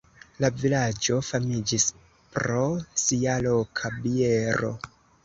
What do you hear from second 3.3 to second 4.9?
loka biero.